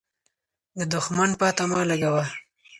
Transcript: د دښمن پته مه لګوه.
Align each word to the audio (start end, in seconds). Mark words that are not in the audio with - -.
د 0.77 0.79
دښمن 0.93 1.29
پته 1.39 1.63
مه 1.69 1.81
لګوه. 1.89 2.23